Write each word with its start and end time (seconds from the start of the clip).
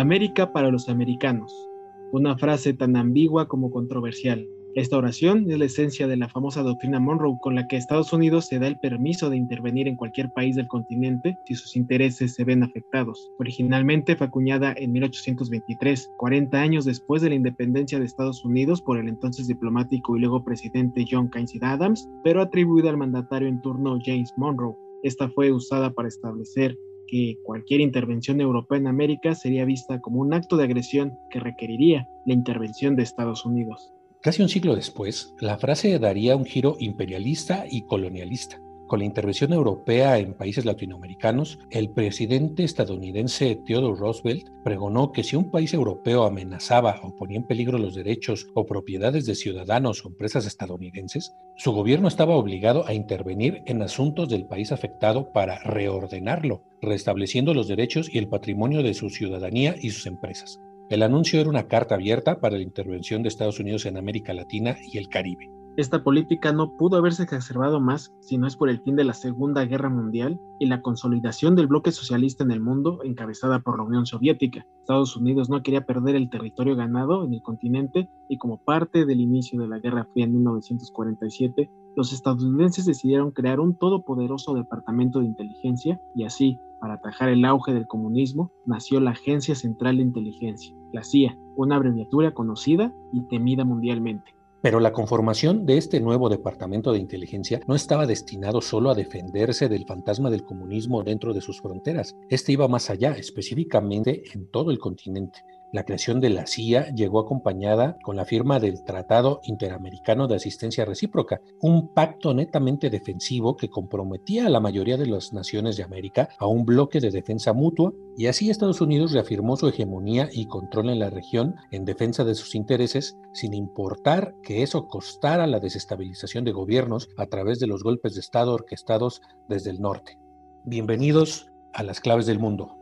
América 0.00 0.52
para 0.52 0.70
los 0.70 0.88
americanos. 0.88 1.68
Una 2.10 2.36
frase 2.38 2.72
tan 2.72 2.96
ambigua 2.96 3.46
como 3.48 3.70
controversial. 3.70 4.48
Esta 4.74 4.96
oración 4.96 5.50
es 5.50 5.58
la 5.58 5.64
esencia 5.64 6.06
de 6.06 6.16
la 6.16 6.28
famosa 6.28 6.62
doctrina 6.62 7.00
Monroe 7.00 7.36
con 7.40 7.54
la 7.54 7.66
que 7.66 7.76
Estados 7.76 8.12
Unidos 8.12 8.46
se 8.46 8.58
da 8.60 8.68
el 8.68 8.78
permiso 8.78 9.28
de 9.28 9.36
intervenir 9.36 9.88
en 9.88 9.96
cualquier 9.96 10.32
país 10.32 10.56
del 10.56 10.68
continente 10.68 11.36
si 11.44 11.54
sus 11.56 11.76
intereses 11.76 12.34
se 12.34 12.44
ven 12.44 12.62
afectados. 12.62 13.30
Originalmente 13.38 14.14
fue 14.16 14.28
acuñada 14.28 14.72
en 14.76 14.92
1823, 14.92 16.12
40 16.16 16.60
años 16.60 16.84
después 16.84 17.20
de 17.20 17.30
la 17.30 17.34
independencia 17.34 17.98
de 17.98 18.06
Estados 18.06 18.44
Unidos 18.44 18.80
por 18.80 18.96
el 18.96 19.08
entonces 19.08 19.48
diplomático 19.48 20.16
y 20.16 20.20
luego 20.20 20.44
presidente 20.44 21.04
John 21.10 21.30
Quincy 21.30 21.58
Adams, 21.62 22.08
pero 22.22 22.40
atribuida 22.40 22.90
al 22.90 22.96
mandatario 22.96 23.48
en 23.48 23.60
turno 23.60 23.98
James 24.04 24.32
Monroe. 24.36 24.76
Esta 25.02 25.28
fue 25.30 25.52
usada 25.52 25.92
para 25.92 26.08
establecer 26.08 26.78
que 27.10 27.38
cualquier 27.42 27.80
intervención 27.80 28.40
europea 28.40 28.78
en 28.78 28.86
América 28.86 29.34
sería 29.34 29.64
vista 29.64 30.00
como 30.00 30.20
un 30.20 30.32
acto 30.32 30.56
de 30.56 30.64
agresión 30.64 31.18
que 31.28 31.40
requeriría 31.40 32.08
la 32.24 32.34
intervención 32.34 32.94
de 32.94 33.02
Estados 33.02 33.44
Unidos. 33.44 33.92
Casi 34.22 34.42
un 34.42 34.48
siglo 34.48 34.76
después, 34.76 35.34
la 35.40 35.58
frase 35.58 35.98
daría 35.98 36.36
un 36.36 36.44
giro 36.44 36.76
imperialista 36.78 37.64
y 37.68 37.82
colonialista. 37.82 38.60
Con 38.90 38.98
la 38.98 39.04
intervención 39.04 39.52
europea 39.52 40.18
en 40.18 40.34
países 40.34 40.64
latinoamericanos, 40.64 41.60
el 41.70 41.90
presidente 41.90 42.64
estadounidense 42.64 43.54
Theodore 43.64 43.96
Roosevelt 43.96 44.48
pregonó 44.64 45.12
que 45.12 45.22
si 45.22 45.36
un 45.36 45.48
país 45.48 45.72
europeo 45.74 46.24
amenazaba 46.24 46.98
o 47.04 47.14
ponía 47.14 47.36
en 47.38 47.46
peligro 47.46 47.78
los 47.78 47.94
derechos 47.94 48.48
o 48.52 48.66
propiedades 48.66 49.26
de 49.26 49.36
ciudadanos 49.36 50.04
o 50.04 50.08
empresas 50.08 50.44
estadounidenses, 50.44 51.36
su 51.54 51.70
gobierno 51.70 52.08
estaba 52.08 52.34
obligado 52.34 52.84
a 52.84 52.92
intervenir 52.92 53.62
en 53.66 53.80
asuntos 53.80 54.28
del 54.28 54.46
país 54.46 54.72
afectado 54.72 55.30
para 55.30 55.60
reordenarlo, 55.60 56.64
restableciendo 56.82 57.54
los 57.54 57.68
derechos 57.68 58.12
y 58.12 58.18
el 58.18 58.28
patrimonio 58.28 58.82
de 58.82 58.94
su 58.94 59.08
ciudadanía 59.08 59.76
y 59.80 59.90
sus 59.90 60.06
empresas. 60.06 60.58
El 60.88 61.04
anuncio 61.04 61.40
era 61.40 61.48
una 61.48 61.68
carta 61.68 61.94
abierta 61.94 62.40
para 62.40 62.56
la 62.56 62.64
intervención 62.64 63.22
de 63.22 63.28
Estados 63.28 63.60
Unidos 63.60 63.86
en 63.86 63.98
América 63.98 64.34
Latina 64.34 64.78
y 64.82 64.98
el 64.98 65.08
Caribe. 65.08 65.59
Esta 65.76 66.02
política 66.02 66.52
no 66.52 66.76
pudo 66.76 66.96
haberse 66.96 67.22
exacerbado 67.22 67.80
más 67.80 68.12
si 68.20 68.38
no 68.38 68.48
es 68.48 68.56
por 68.56 68.68
el 68.68 68.80
fin 68.80 68.96
de 68.96 69.04
la 69.04 69.14
Segunda 69.14 69.64
Guerra 69.64 69.88
Mundial 69.88 70.40
y 70.58 70.66
la 70.66 70.82
consolidación 70.82 71.54
del 71.54 71.68
bloque 71.68 71.92
socialista 71.92 72.42
en 72.42 72.50
el 72.50 72.60
mundo 72.60 72.98
encabezada 73.04 73.60
por 73.60 73.78
la 73.78 73.84
Unión 73.84 74.04
Soviética. 74.04 74.66
Estados 74.80 75.16
Unidos 75.16 75.48
no 75.48 75.62
quería 75.62 75.86
perder 75.86 76.16
el 76.16 76.28
territorio 76.28 76.74
ganado 76.74 77.24
en 77.24 77.34
el 77.34 77.42
continente 77.42 78.10
y 78.28 78.36
como 78.36 78.58
parte 78.58 79.06
del 79.06 79.20
inicio 79.20 79.60
de 79.60 79.68
la 79.68 79.78
Guerra 79.78 80.08
Fría 80.12 80.24
en 80.24 80.32
1947, 80.32 81.70
los 81.96 82.12
estadounidenses 82.12 82.84
decidieron 82.84 83.30
crear 83.30 83.60
un 83.60 83.76
todopoderoso 83.76 84.54
departamento 84.54 85.20
de 85.20 85.26
inteligencia 85.26 86.00
y 86.16 86.24
así, 86.24 86.58
para 86.80 86.94
atajar 86.94 87.28
el 87.28 87.44
auge 87.44 87.72
del 87.72 87.86
comunismo, 87.86 88.50
nació 88.66 88.98
la 89.00 89.12
Agencia 89.12 89.54
Central 89.54 89.98
de 89.98 90.02
Inteligencia, 90.02 90.74
la 90.92 91.04
CIA, 91.04 91.38
una 91.54 91.76
abreviatura 91.76 92.34
conocida 92.34 92.92
y 93.12 93.22
temida 93.28 93.64
mundialmente. 93.64 94.34
Pero 94.62 94.80
la 94.80 94.92
conformación 94.92 95.64
de 95.64 95.78
este 95.78 96.00
nuevo 96.00 96.28
departamento 96.28 96.92
de 96.92 96.98
inteligencia 96.98 97.60
no 97.66 97.74
estaba 97.74 98.06
destinado 98.06 98.60
solo 98.60 98.90
a 98.90 98.94
defenderse 98.94 99.68
del 99.68 99.86
fantasma 99.86 100.30
del 100.30 100.44
comunismo 100.44 101.02
dentro 101.02 101.32
de 101.32 101.40
sus 101.40 101.60
fronteras. 101.60 102.14
Este 102.28 102.52
iba 102.52 102.68
más 102.68 102.90
allá, 102.90 103.12
específicamente 103.12 104.22
en 104.34 104.50
todo 104.50 104.70
el 104.70 104.78
continente. 104.78 105.44
La 105.72 105.84
creación 105.84 106.18
de 106.20 106.30
la 106.30 106.48
CIA 106.48 106.90
llegó 106.90 107.20
acompañada 107.20 107.96
con 108.02 108.16
la 108.16 108.24
firma 108.24 108.58
del 108.58 108.82
Tratado 108.82 109.40
Interamericano 109.44 110.26
de 110.26 110.34
Asistencia 110.34 110.84
Recíproca, 110.84 111.42
un 111.60 111.94
pacto 111.94 112.34
netamente 112.34 112.90
defensivo 112.90 113.56
que 113.56 113.70
comprometía 113.70 114.46
a 114.46 114.50
la 114.50 114.58
mayoría 114.58 114.96
de 114.96 115.06
las 115.06 115.32
naciones 115.32 115.76
de 115.76 115.84
América 115.84 116.30
a 116.38 116.48
un 116.48 116.64
bloque 116.64 116.98
de 116.98 117.12
defensa 117.12 117.52
mutua 117.52 117.92
y 118.16 118.26
así 118.26 118.50
Estados 118.50 118.80
Unidos 118.80 119.12
reafirmó 119.12 119.56
su 119.56 119.68
hegemonía 119.68 120.28
y 120.32 120.46
control 120.46 120.90
en 120.90 120.98
la 120.98 121.10
región 121.10 121.54
en 121.70 121.84
defensa 121.84 122.24
de 122.24 122.34
sus 122.34 122.56
intereses 122.56 123.16
sin 123.32 123.54
importar 123.54 124.34
que 124.42 124.64
eso 124.64 124.88
costara 124.88 125.46
la 125.46 125.60
desestabilización 125.60 126.44
de 126.44 126.50
gobiernos 126.50 127.08
a 127.16 127.26
través 127.26 127.60
de 127.60 127.68
los 127.68 127.84
golpes 127.84 128.14
de 128.14 128.20
Estado 128.20 128.54
orquestados 128.54 129.22
desde 129.48 129.70
el 129.70 129.80
norte. 129.80 130.18
Bienvenidos 130.64 131.52
a 131.72 131.84
las 131.84 132.00
claves 132.00 132.26
del 132.26 132.40
mundo. 132.40 132.79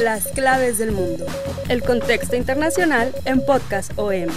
Las 0.00 0.28
claves 0.28 0.78
del 0.78 0.92
mundo. 0.92 1.26
El 1.68 1.82
contexto 1.82 2.36
internacional 2.36 3.12
en 3.24 3.44
Podcast 3.44 3.92
OM. 3.96 4.28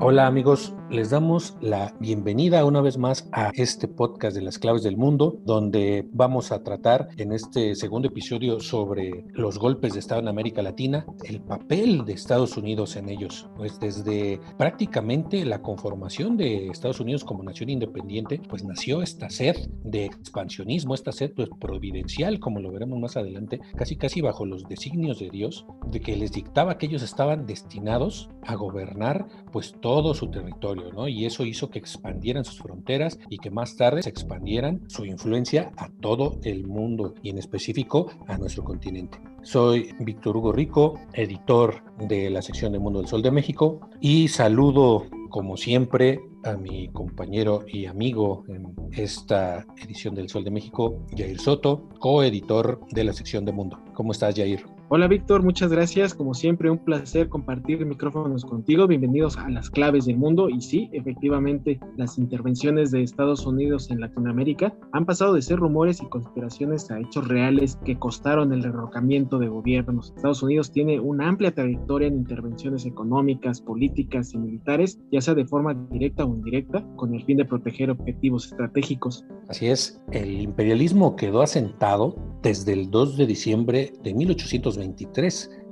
Hola 0.00 0.26
amigos, 0.26 0.72
les 0.90 1.10
damos 1.10 1.56
la 1.60 1.94
bienvenida 2.00 2.64
una 2.64 2.80
vez 2.80 2.98
más 2.98 3.28
a 3.30 3.52
este 3.54 3.86
podcast 3.86 4.34
de 4.34 4.42
las 4.42 4.58
claves 4.58 4.82
del 4.82 4.96
mundo, 4.96 5.38
donde 5.44 6.08
vamos 6.12 6.50
a 6.50 6.64
tratar 6.64 7.08
en 7.16 7.32
este 7.32 7.76
segundo 7.76 8.08
episodio 8.08 8.58
sobre 8.58 9.24
los 9.30 9.58
golpes 9.58 9.92
de 9.92 10.00
Estado 10.00 10.20
en 10.20 10.26
América 10.26 10.62
Latina, 10.62 11.06
el 11.22 11.40
papel 11.40 12.04
de 12.04 12.14
Estados 12.14 12.56
Unidos 12.56 12.96
en 12.96 13.08
ellos, 13.08 13.48
pues 13.56 13.78
desde 13.78 14.40
prácticamente 14.58 15.44
la 15.44 15.62
conformación 15.62 16.36
de 16.36 16.66
Estados 16.66 16.98
Unidos 16.98 17.24
como 17.24 17.44
nación 17.44 17.70
independiente, 17.70 18.40
pues 18.48 18.64
nació 18.64 19.00
esta 19.00 19.30
sed 19.30 19.56
de 19.84 20.06
expansionismo, 20.06 20.94
esta 20.94 21.12
sed 21.12 21.32
pues, 21.36 21.50
providencial, 21.60 22.40
como 22.40 22.58
lo 22.58 22.72
veremos 22.72 22.98
más 22.98 23.16
adelante, 23.16 23.60
casi 23.76 23.94
casi 23.94 24.22
bajo 24.22 24.44
los 24.44 24.64
designios 24.64 25.20
de 25.20 25.30
Dios, 25.30 25.66
de 25.86 26.00
que 26.00 26.16
les 26.16 26.32
dictaba 26.32 26.78
que 26.78 26.86
ellos 26.86 27.02
estaban 27.02 27.46
destinados 27.46 28.28
a 28.44 28.56
gobernar 28.56 29.28
pues 29.52 29.74
todo 29.80 30.14
su 30.14 30.30
territorio, 30.30 30.79
¿no? 30.92 31.08
Y 31.08 31.26
eso 31.26 31.44
hizo 31.44 31.70
que 31.70 31.78
expandieran 31.78 32.44
sus 32.44 32.58
fronteras 32.58 33.18
y 33.28 33.38
que 33.38 33.50
más 33.50 33.76
tarde 33.76 34.02
se 34.02 34.10
expandieran 34.10 34.82
su 34.88 35.04
influencia 35.04 35.72
a 35.76 35.90
todo 36.00 36.38
el 36.44 36.66
mundo 36.66 37.14
y 37.22 37.30
en 37.30 37.38
específico 37.38 38.10
a 38.26 38.38
nuestro 38.38 38.64
continente. 38.64 39.18
Soy 39.42 39.94
Víctor 40.00 40.36
Hugo 40.36 40.52
Rico, 40.52 40.98
editor 41.14 41.82
de 41.98 42.30
la 42.30 42.42
sección 42.42 42.72
de 42.72 42.78
Mundo 42.78 43.00
del 43.00 43.08
Sol 43.08 43.22
de 43.22 43.30
México 43.30 43.80
y 44.00 44.28
saludo 44.28 45.06
como 45.30 45.56
siempre 45.56 46.20
a 46.44 46.56
mi 46.56 46.88
compañero 46.88 47.64
y 47.66 47.86
amigo 47.86 48.44
en 48.48 48.74
esta 48.92 49.66
edición 49.82 50.14
del 50.14 50.28
Sol 50.28 50.44
de 50.44 50.50
México, 50.50 51.06
Jair 51.16 51.38
Soto, 51.38 51.88
coeditor 51.98 52.80
de 52.90 53.04
la 53.04 53.12
sección 53.12 53.44
de 53.44 53.52
Mundo. 53.52 53.78
¿Cómo 53.94 54.12
estás, 54.12 54.34
Jair? 54.34 54.64
Hola 54.92 55.06
Víctor, 55.06 55.44
muchas 55.44 55.70
gracias. 55.70 56.16
Como 56.16 56.34
siempre, 56.34 56.68
un 56.68 56.78
placer 56.78 57.28
compartir 57.28 57.86
micrófonos 57.86 58.44
contigo. 58.44 58.88
Bienvenidos 58.88 59.36
a 59.36 59.48
las 59.48 59.70
claves 59.70 60.06
del 60.06 60.16
mundo. 60.16 60.48
Y 60.48 60.60
sí, 60.60 60.90
efectivamente, 60.92 61.78
las 61.96 62.18
intervenciones 62.18 62.90
de 62.90 63.04
Estados 63.04 63.46
Unidos 63.46 63.88
en 63.92 64.00
Latinoamérica 64.00 64.74
han 64.90 65.06
pasado 65.06 65.34
de 65.34 65.42
ser 65.42 65.60
rumores 65.60 66.02
y 66.02 66.08
conspiraciones 66.08 66.90
a 66.90 66.98
hechos 66.98 67.28
reales 67.28 67.78
que 67.84 68.00
costaron 68.00 68.52
el 68.52 68.62
derrocamiento 68.62 69.38
de 69.38 69.46
gobiernos. 69.46 70.12
Estados 70.16 70.42
Unidos 70.42 70.72
tiene 70.72 70.98
una 70.98 71.28
amplia 71.28 71.54
trayectoria 71.54 72.08
en 72.08 72.14
intervenciones 72.14 72.84
económicas, 72.84 73.60
políticas 73.60 74.34
y 74.34 74.38
militares, 74.38 74.98
ya 75.12 75.20
sea 75.20 75.34
de 75.34 75.46
forma 75.46 75.72
directa 75.92 76.24
o 76.24 76.34
indirecta, 76.34 76.84
con 76.96 77.14
el 77.14 77.24
fin 77.24 77.36
de 77.36 77.44
proteger 77.44 77.92
objetivos 77.92 78.46
estratégicos. 78.46 79.24
Así 79.48 79.68
es, 79.68 80.02
el 80.10 80.40
imperialismo 80.40 81.14
quedó 81.14 81.42
asentado 81.42 82.16
desde 82.42 82.72
el 82.72 82.90
2 82.90 83.16
de 83.18 83.26
diciembre 83.26 83.92
de 84.02 84.14
1820 84.14 84.79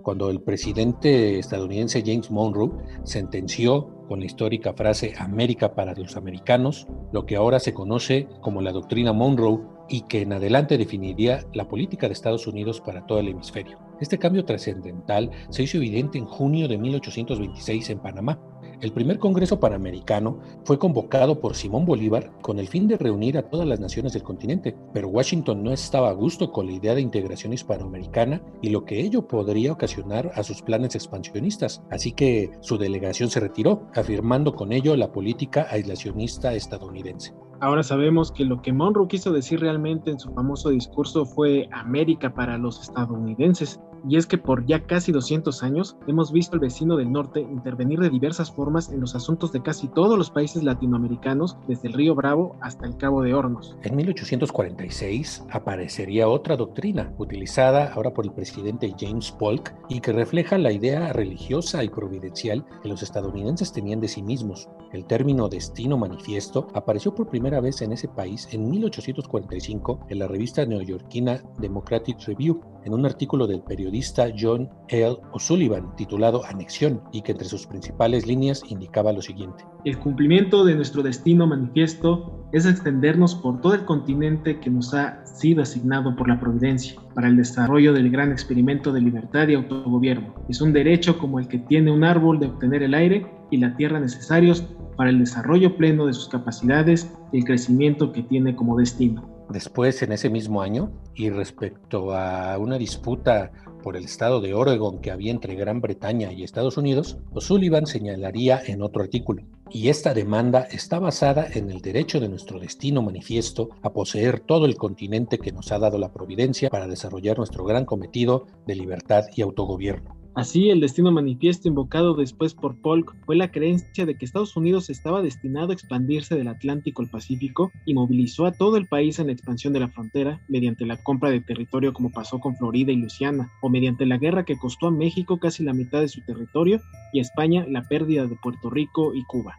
cuando 0.02 0.31
el 0.31 0.40
presidente 0.40 1.38
estadounidense 1.38 2.02
James 2.05 2.31
Monroe 2.31 2.70
sentenció 3.05 3.88
con 4.08 4.20
la 4.20 4.26
histórica 4.26 4.72
frase 4.72 5.14
América 5.19 5.75
para 5.75 5.94
los 5.94 6.16
americanos, 6.16 6.87
lo 7.12 7.26
que 7.26 7.37
ahora 7.37 7.60
se 7.60 7.75
conoce 7.75 8.26
como 8.40 8.62
la 8.62 8.72
doctrina 8.72 9.12
Monroe 9.12 9.60
y 9.88 10.02
que 10.02 10.22
en 10.22 10.32
adelante 10.32 10.78
definiría 10.78 11.44
la 11.52 11.69
política 11.69 12.06
de 12.06 12.14
Estados 12.14 12.46
Unidos 12.46 12.81
para 12.81 13.06
todo 13.06 13.20
el 13.20 13.28
hemisferio. 13.28 13.78
Este 14.00 14.19
cambio 14.19 14.44
trascendental 14.44 15.31
se 15.50 15.62
hizo 15.62 15.76
evidente 15.76 16.19
en 16.19 16.25
junio 16.25 16.69
de 16.69 16.78
1826 16.78 17.90
en 17.90 17.99
Panamá, 17.99 18.40
El 18.80 18.92
primer 18.92 19.19
Congreso 19.19 19.58
Panamericano 19.58 20.38
fue 20.64 20.78
convocado 20.78 21.40
por 21.40 21.56
Simón 21.56 21.84
Bolívar 21.84 22.30
con 22.42 22.60
el 22.60 22.69
fin 22.69 22.86
de 22.86 22.96
reunir 22.96 23.36
a 23.36 23.42
todas 23.42 23.66
las 23.66 23.80
naciones 23.80 24.12
del 24.12 24.22
continente, 24.22 24.76
pero 24.94 25.08
Washington 25.08 25.64
no 25.64 25.72
estaba 25.72 26.10
a 26.10 26.12
gusto 26.12 26.52
con 26.52 26.66
la 26.66 26.72
idea 26.72 26.94
de 26.94 27.00
integración 27.00 27.52
hispanoamericana 27.52 28.40
y 28.62 28.70
lo 28.70 28.84
que 28.84 29.00
ello 29.00 29.26
podría 29.26 29.72
ocasionar 29.72 30.30
a 30.36 30.44
sus 30.44 30.62
planes 30.62 30.94
expansionistas, 30.94 31.82
así 31.90 32.12
que 32.12 32.52
su 32.60 32.78
delegación 32.78 33.30
se 33.30 33.40
retiró, 33.40 33.88
afirmando 33.96 34.54
con 34.54 34.72
ello 34.72 34.94
la 34.96 35.10
política 35.10 35.66
aislacionista 35.70 36.54
estadounidense. 36.54 37.34
Ahora 37.60 37.82
sabemos 37.82 38.31
que 38.31 38.44
lo 38.44 38.62
que 38.62 38.72
Monroe 38.72 39.08
quiso 39.08 39.32
decir 39.32 39.58
realmente 39.58 40.12
en 40.12 40.20
su 40.20 40.32
famoso 40.32 40.69
discurso 40.70 41.26
fue 41.26 41.69
América 41.72 42.32
para 42.32 42.56
los 42.56 42.81
estadounidenses, 42.81 43.81
y 44.06 44.16
es 44.16 44.26
que 44.26 44.38
por 44.38 44.66
ya 44.66 44.86
casi 44.86 45.12
200 45.12 45.62
años 45.62 45.96
hemos 46.06 46.32
visto 46.32 46.54
al 46.54 46.60
vecino 46.60 46.96
del 46.96 47.10
norte 47.10 47.40
intervenir 47.40 48.00
de 48.00 48.10
diversas 48.10 48.52
formas 48.52 48.90
en 48.90 49.00
los 49.00 49.14
asuntos 49.14 49.52
de 49.52 49.62
casi 49.62 49.88
todos 49.88 50.18
los 50.18 50.30
países 50.30 50.62
latinoamericanos, 50.62 51.56
desde 51.66 51.88
el 51.88 51.94
río 51.94 52.14
Bravo 52.14 52.56
hasta 52.60 52.86
el 52.86 52.96
Cabo 52.96 53.22
de 53.22 53.34
Hornos. 53.34 53.76
En 53.82 53.96
1846 53.96 55.44
aparecería 55.50 56.28
otra 56.28 56.56
doctrina, 56.56 57.12
utilizada 57.18 57.92
ahora 57.92 58.12
por 58.12 58.24
el 58.24 58.32
presidente 58.32 58.94
James 58.98 59.30
Polk, 59.32 59.74
y 59.88 60.00
que 60.00 60.12
refleja 60.12 60.58
la 60.58 60.72
idea 60.72 61.12
religiosa 61.12 61.82
y 61.84 61.88
providencial 61.88 62.64
que 62.82 62.88
los 62.88 63.02
estadounidenses 63.02 63.72
tenían 63.72 64.00
de 64.00 64.08
sí 64.08 64.22
mismos. 64.22 64.68
El 64.92 65.04
término 65.04 65.48
destino 65.48 65.96
manifiesto 65.96 66.68
apareció 66.74 67.14
por 67.14 67.28
primera 67.28 67.60
vez 67.60 67.82
en 67.82 67.92
ese 67.92 68.08
país 68.08 68.48
en 68.52 68.68
1845 68.70 70.06
en 70.08 70.18
la 70.18 70.28
revista 70.28 70.64
neoyorquina 70.64 71.42
Democratic 71.58 72.20
Review, 72.26 72.60
en 72.84 72.94
un 72.94 73.04
artículo 73.04 73.46
del 73.46 73.62
periodista 73.88 74.26
John 74.38 74.69
L. 74.88 75.17
O'Sullivan 75.32 75.96
titulado 75.96 76.44
Anexión 76.44 77.00
y 77.11 77.23
que 77.23 77.32
entre 77.32 77.49
sus 77.49 77.67
principales 77.67 78.26
líneas 78.26 78.62
indicaba 78.69 79.14
lo 79.14 79.23
siguiente. 79.23 79.64
El 79.87 79.99
cumplimiento 79.99 80.62
de 80.67 80.75
nuestro 80.75 81.02
destino 81.02 81.46
manifiesto 81.46 82.46
es 82.52 82.67
extendernos 82.67 83.35
por 83.37 83.62
todo 83.62 83.73
el 83.73 83.87
continente 83.87 84.61
que 84.61 84.69
nos 84.69 84.93
ha 84.93 85.25
sido 85.25 85.62
asignado 85.62 86.14
por 86.17 86.29
la 86.29 86.38
providencia 86.38 87.00
para 87.14 87.29
el 87.29 87.37
desarrollo 87.37 87.94
del 87.94 88.11
gran 88.11 88.31
experimento 88.31 88.93
de 88.93 89.00
libertad 89.00 89.49
y 89.49 89.55
autogobierno. 89.55 90.34
Es 90.50 90.61
un 90.61 90.75
derecho 90.75 91.19
como 91.19 91.38
el 91.38 91.49
que 91.49 91.58
tiene 91.58 91.91
un 91.91 92.05
árbol 92.05 92.38
de 92.41 92.49
obtener 92.49 92.82
el 92.82 92.93
aire 92.93 93.26
y 93.50 93.56
la 93.56 93.75
tierra 93.76 94.00
necesarios 94.00 94.67
para 94.99 95.08
el 95.08 95.19
desarrollo 95.19 95.79
pleno 95.79 96.05
de 96.05 96.12
sus 96.12 96.29
capacidades 96.29 97.11
y 97.32 97.38
el 97.38 97.44
crecimiento 97.44 98.12
que 98.12 98.23
tiene 98.23 98.55
como 98.55 98.76
destino. 98.76 99.38
Después, 99.50 100.02
en 100.02 100.12
ese 100.12 100.29
mismo 100.29 100.61
año, 100.61 100.93
y 101.14 101.31
respecto 101.31 102.12
a 102.12 102.58
una 102.58 102.76
disputa 102.76 103.50
por 103.78 103.96
el 103.96 104.04
estado 104.04 104.40
de 104.40 104.54
Oregon 104.54 105.00
que 105.00 105.10
había 105.10 105.30
entre 105.30 105.54
Gran 105.54 105.80
Bretaña 105.80 106.32
y 106.32 106.44
Estados 106.44 106.76
Unidos, 106.76 107.19
O'Sullivan 107.32 107.86
señalaría 107.86 108.60
en 108.66 108.82
otro 108.82 109.02
artículo, 109.02 109.44
y 109.70 109.88
esta 109.88 110.14
demanda 110.14 110.66
está 110.70 110.98
basada 110.98 111.46
en 111.52 111.70
el 111.70 111.80
derecho 111.80 112.20
de 112.20 112.28
nuestro 112.28 112.58
destino 112.58 113.02
manifiesto 113.02 113.70
a 113.82 113.92
poseer 113.92 114.40
todo 114.40 114.66
el 114.66 114.76
continente 114.76 115.38
que 115.38 115.52
nos 115.52 115.72
ha 115.72 115.78
dado 115.78 115.98
la 115.98 116.12
providencia 116.12 116.70
para 116.70 116.86
desarrollar 116.86 117.38
nuestro 117.38 117.64
gran 117.64 117.84
cometido 117.84 118.46
de 118.66 118.75
libertad 118.75 119.25
y 119.34 119.42
autogobierno. 119.42 120.18
Así, 120.38 120.70
el 120.70 120.79
destino 120.79 121.11
manifiesto 121.11 121.67
invocado 121.67 122.14
después 122.14 122.55
por 122.55 122.76
Polk 122.76 123.12
fue 123.26 123.35
la 123.35 123.50
creencia 123.50 124.06
de 124.06 124.14
que 124.14 124.25
Estados 124.25 124.56
Unidos 124.56 124.88
estaba 124.88 125.20
destinado 125.20 125.70
a 125.70 125.75
expandirse 125.75 126.37
del 126.37 126.46
Atlántico 126.46 127.02
al 127.02 127.11
Pacífico 127.11 127.73
y 127.85 127.94
movilizó 127.94 128.46
a 128.46 128.52
todo 128.52 128.76
el 128.76 128.87
país 128.87 129.19
en 129.19 129.26
la 129.26 129.32
expansión 129.32 129.73
de 129.73 129.81
la 129.81 129.88
frontera 129.88 130.40
mediante 130.46 130.87
la 130.87 130.96
compra 131.02 131.31
de 131.31 131.40
territorio 131.40 131.93
como 131.93 132.12
pasó 132.12 132.38
con 132.38 132.55
Florida 132.55 132.93
y 132.93 132.96
Luisiana, 132.99 133.50
o 133.62 133.69
mediante 133.69 134.06
la 134.06 134.17
guerra 134.17 134.44
que 134.44 134.56
costó 134.56 134.87
a 134.87 134.93
México 134.93 135.40
casi 135.40 135.64
la 135.64 135.73
mitad 135.73 136.02
de 136.02 136.08
su 136.08 136.20
territorio 136.20 136.81
y 137.12 137.19
a 137.19 137.23
España 137.23 137.67
la 137.69 137.82
pérdida 137.82 138.29
de 138.29 138.37
Puerto 138.37 138.70
Rico 138.70 139.17
y 139.17 139.25
Cuba 139.25 139.58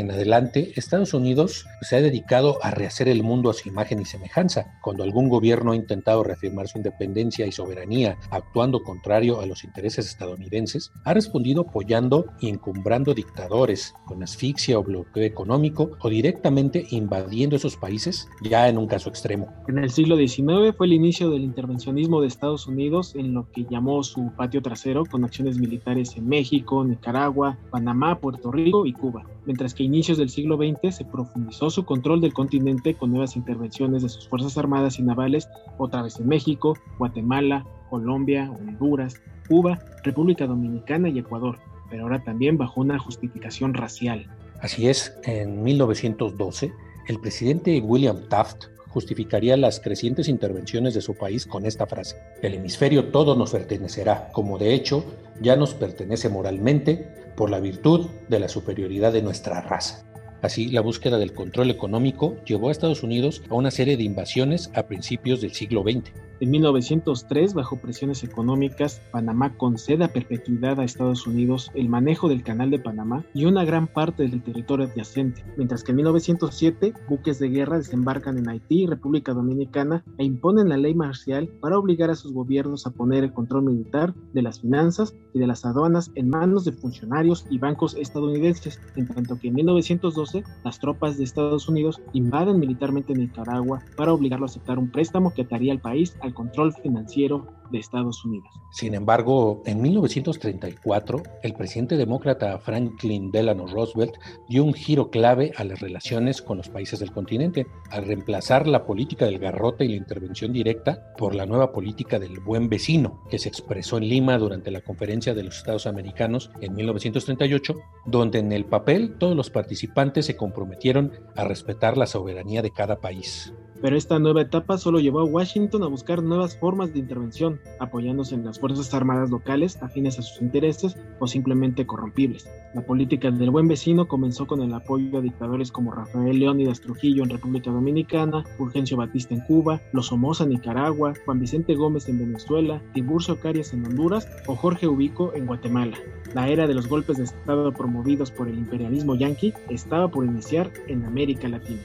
en 0.00 0.10
adelante, 0.10 0.72
Estados 0.76 1.14
Unidos 1.14 1.66
se 1.82 1.96
ha 1.96 2.00
dedicado 2.00 2.58
a 2.62 2.70
rehacer 2.70 3.08
el 3.08 3.22
mundo 3.22 3.50
a 3.50 3.54
su 3.54 3.68
imagen 3.68 4.00
y 4.00 4.04
semejanza. 4.04 4.78
Cuando 4.82 5.04
algún 5.04 5.28
gobierno 5.28 5.72
ha 5.72 5.76
intentado 5.76 6.24
reafirmar 6.24 6.68
su 6.68 6.78
independencia 6.78 7.46
y 7.46 7.52
soberanía 7.52 8.18
actuando 8.30 8.82
contrario 8.82 9.40
a 9.40 9.46
los 9.46 9.64
intereses 9.64 10.06
estadounidenses, 10.06 10.90
ha 11.04 11.14
respondido 11.14 11.62
apoyando 11.62 12.26
y 12.40 12.48
encumbrando 12.48 13.14
dictadores 13.14 13.94
con 14.06 14.22
asfixia 14.22 14.78
o 14.78 14.82
bloqueo 14.82 15.22
económico 15.22 15.90
o 16.00 16.08
directamente 16.08 16.86
invadiendo 16.90 17.56
esos 17.56 17.76
países, 17.76 18.28
ya 18.42 18.68
en 18.68 18.78
un 18.78 18.86
caso 18.86 19.10
extremo. 19.10 19.48
En 19.68 19.78
el 19.78 19.90
siglo 19.90 20.16
XIX 20.16 20.74
fue 20.76 20.86
el 20.86 20.94
inicio 20.94 21.30
del 21.30 21.44
intervencionismo 21.44 22.20
de 22.20 22.28
Estados 22.28 22.66
Unidos 22.66 23.14
en 23.14 23.34
lo 23.34 23.50
que 23.52 23.66
llamó 23.68 24.02
su 24.02 24.32
patio 24.36 24.62
trasero 24.62 25.04
con 25.04 25.24
acciones 25.24 25.58
militares 25.58 26.16
en 26.16 26.28
México, 26.28 26.84
Nicaragua, 26.84 27.58
Panamá, 27.70 28.18
Puerto 28.18 28.50
Rico 28.50 28.86
y 28.86 28.92
Cuba 28.92 29.24
mientras 29.46 29.74
que 29.74 29.88
inicios 29.90 30.18
del 30.18 30.30
siglo 30.30 30.56
XX 30.56 30.94
se 30.94 31.04
profundizó 31.04 31.68
su 31.68 31.84
control 31.84 32.20
del 32.20 32.32
continente 32.32 32.94
con 32.94 33.10
nuevas 33.10 33.34
intervenciones 33.34 34.02
de 34.02 34.08
sus 34.08 34.28
Fuerzas 34.28 34.56
Armadas 34.56 35.00
y 35.00 35.02
Navales, 35.02 35.48
otra 35.78 36.02
vez 36.02 36.20
en 36.20 36.28
México, 36.28 36.78
Guatemala, 36.98 37.66
Colombia, 37.90 38.48
Honduras, 38.52 39.20
Cuba, 39.48 39.80
República 40.04 40.46
Dominicana 40.46 41.08
y 41.08 41.18
Ecuador, 41.18 41.58
pero 41.90 42.04
ahora 42.04 42.22
también 42.22 42.56
bajo 42.56 42.80
una 42.80 43.00
justificación 43.00 43.74
racial. 43.74 44.28
Así 44.60 44.86
es, 44.86 45.12
en 45.24 45.60
1912, 45.64 46.72
el 47.08 47.18
presidente 47.18 47.80
William 47.80 48.28
Taft 48.28 48.66
justificaría 48.90 49.56
las 49.56 49.80
crecientes 49.80 50.28
intervenciones 50.28 50.94
de 50.94 51.00
su 51.00 51.14
país 51.14 51.46
con 51.46 51.66
esta 51.66 51.86
frase, 51.86 52.16
el 52.42 52.54
hemisferio 52.54 53.06
todo 53.06 53.34
nos 53.34 53.50
pertenecerá, 53.50 54.30
como 54.32 54.56
de 54.56 54.72
hecho 54.72 55.04
ya 55.40 55.56
nos 55.56 55.74
pertenece 55.74 56.28
moralmente 56.28 57.08
por 57.36 57.50
la 57.50 57.60
virtud 57.60 58.08
de 58.28 58.40
la 58.40 58.48
superioridad 58.48 59.12
de 59.12 59.22
nuestra 59.22 59.60
raza. 59.60 60.04
Así, 60.42 60.68
la 60.68 60.80
búsqueda 60.80 61.18
del 61.18 61.34
control 61.34 61.70
económico 61.70 62.36
llevó 62.44 62.68
a 62.68 62.72
Estados 62.72 63.02
Unidos 63.02 63.42
a 63.50 63.54
una 63.54 63.70
serie 63.70 63.96
de 63.96 64.04
invasiones 64.04 64.70
a 64.74 64.84
principios 64.84 65.40
del 65.40 65.52
siglo 65.52 65.82
XX. 65.82 66.12
En 66.40 66.50
1903, 66.52 67.52
bajo 67.52 67.76
presiones 67.76 68.24
económicas, 68.24 69.02
Panamá 69.12 69.58
concede 69.58 70.04
a 70.04 70.12
perpetuidad 70.12 70.80
a 70.80 70.84
Estados 70.84 71.26
Unidos 71.26 71.70
el 71.74 71.90
manejo 71.90 72.30
del 72.30 72.42
Canal 72.42 72.70
de 72.70 72.78
Panamá 72.78 73.26
y 73.34 73.44
una 73.44 73.66
gran 73.66 73.86
parte 73.86 74.22
del 74.22 74.42
territorio 74.42 74.86
adyacente, 74.86 75.44
mientras 75.58 75.84
que 75.84 75.92
en 75.92 75.96
1907 75.96 76.94
buques 77.10 77.40
de 77.40 77.50
guerra 77.50 77.76
desembarcan 77.76 78.38
en 78.38 78.48
Haití 78.48 78.84
y 78.84 78.86
República 78.86 79.34
Dominicana 79.34 80.02
e 80.16 80.24
imponen 80.24 80.70
la 80.70 80.78
ley 80.78 80.94
marcial 80.94 81.46
para 81.60 81.78
obligar 81.78 82.08
a 82.08 82.16
sus 82.16 82.32
gobiernos 82.32 82.86
a 82.86 82.90
poner 82.90 83.22
el 83.22 83.34
control 83.34 83.64
militar 83.64 84.14
de 84.32 84.40
las 84.40 84.60
finanzas 84.60 85.14
y 85.34 85.40
de 85.40 85.46
las 85.46 85.66
aduanas 85.66 86.10
en 86.14 86.30
manos 86.30 86.64
de 86.64 86.72
funcionarios 86.72 87.44
y 87.50 87.58
bancos 87.58 87.94
estadounidenses, 87.96 88.80
en 88.96 89.06
tanto 89.08 89.38
que 89.38 89.48
en 89.48 89.56
1912 89.56 90.42
las 90.64 90.78
tropas 90.80 91.18
de 91.18 91.24
Estados 91.24 91.68
Unidos 91.68 92.00
invaden 92.14 92.58
militarmente 92.58 93.12
Nicaragua 93.12 93.80
para 93.94 94.14
obligarlo 94.14 94.46
a 94.46 94.48
aceptar 94.48 94.78
un 94.78 94.90
préstamo 94.90 95.34
que 95.34 95.42
ataría 95.42 95.74
al 95.74 95.80
país 95.80 96.16
al 96.30 96.34
control 96.34 96.72
financiero 96.72 97.46
de 97.70 97.78
Estados 97.78 98.24
Unidos. 98.24 98.48
Sin 98.70 98.94
embargo, 98.94 99.62
en 99.64 99.80
1934, 99.80 101.22
el 101.42 101.54
presidente 101.54 101.96
demócrata 101.96 102.58
Franklin 102.58 103.30
Delano 103.30 103.66
Roosevelt 103.66 104.14
dio 104.48 104.64
un 104.64 104.74
giro 104.74 105.10
clave 105.10 105.52
a 105.56 105.64
las 105.64 105.80
relaciones 105.80 106.42
con 106.42 106.58
los 106.58 106.68
países 106.68 107.00
del 107.00 107.12
continente, 107.12 107.66
al 107.90 108.06
reemplazar 108.06 108.66
la 108.66 108.84
política 108.84 109.26
del 109.26 109.38
garrote 109.38 109.84
y 109.84 109.88
la 109.88 109.96
intervención 109.96 110.52
directa 110.52 111.12
por 111.16 111.34
la 111.34 111.46
nueva 111.46 111.72
política 111.72 112.18
del 112.18 112.40
buen 112.40 112.68
vecino, 112.68 113.22
que 113.30 113.38
se 113.38 113.48
expresó 113.48 113.98
en 113.98 114.08
Lima 114.08 114.38
durante 114.38 114.70
la 114.70 114.80
Conferencia 114.80 115.34
de 115.34 115.44
los 115.44 115.56
Estados 115.56 115.86
Americanos 115.86 116.50
en 116.60 116.74
1938, 116.74 117.74
donde 118.06 118.38
en 118.38 118.52
el 118.52 118.64
papel 118.64 119.16
todos 119.18 119.36
los 119.36 119.50
participantes 119.50 120.26
se 120.26 120.36
comprometieron 120.36 121.12
a 121.36 121.44
respetar 121.44 121.96
la 121.96 122.06
soberanía 122.06 122.62
de 122.62 122.70
cada 122.70 123.00
país. 123.00 123.52
Pero 123.80 123.96
esta 123.96 124.18
nueva 124.18 124.42
etapa 124.42 124.76
solo 124.76 125.00
llevó 125.00 125.20
a 125.20 125.24
Washington 125.24 125.82
a 125.82 125.88
buscar 125.88 126.22
nuevas 126.22 126.56
formas 126.56 126.92
de 126.92 126.98
intervención, 126.98 127.60
apoyándose 127.78 128.34
en 128.34 128.44
las 128.44 128.60
Fuerzas 128.60 128.92
Armadas 128.92 129.30
locales 129.30 129.82
afines 129.82 130.18
a 130.18 130.22
sus 130.22 130.42
intereses 130.42 130.96
o 131.18 131.26
simplemente 131.26 131.86
corrompibles. 131.86 132.46
La 132.74 132.82
política 132.82 133.30
del 133.30 133.50
buen 133.50 133.68
vecino 133.68 134.06
comenzó 134.06 134.46
con 134.46 134.60
el 134.62 134.74
apoyo 134.74 135.18
a 135.18 135.22
dictadores 135.22 135.72
como 135.72 135.92
Rafael 135.92 136.38
Leónidas 136.38 136.80
Trujillo 136.80 137.22
en 137.22 137.30
República 137.30 137.70
Dominicana, 137.70 138.44
Fulgencio 138.58 138.96
Batista 138.96 139.34
en 139.34 139.40
Cuba, 139.40 139.80
Los 139.92 140.08
Somoza 140.08 140.44
en 140.44 140.50
Nicaragua, 140.50 141.14
Juan 141.24 141.40
Vicente 141.40 141.74
Gómez 141.74 142.08
en 142.08 142.18
Venezuela, 142.18 142.82
Tiburcio 142.92 143.40
Carias 143.40 143.72
en 143.72 143.86
Honduras 143.86 144.28
o 144.46 144.56
Jorge 144.56 144.86
Ubico 144.88 145.32
en 145.34 145.46
Guatemala. 145.46 145.96
La 146.34 146.48
era 146.48 146.66
de 146.66 146.74
los 146.74 146.86
golpes 146.86 147.16
de 147.16 147.24
Estado 147.24 147.72
promovidos 147.72 148.30
por 148.30 148.48
el 148.48 148.58
imperialismo 148.58 149.16
yanqui 149.16 149.52
estaba 149.68 150.08
por 150.08 150.24
iniciar 150.24 150.70
en 150.86 151.04
América 151.04 151.48
Latina. 151.48 151.80